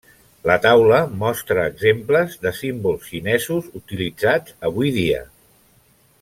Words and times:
La 0.49 0.53
taula 0.61 1.01
mostra 1.23 1.65
exemples 1.73 2.39
de 2.47 2.53
símbols 2.61 3.07
xinesos 3.11 3.69
utilitzats 3.83 4.57
avui 4.71 4.95
dia. 4.99 5.21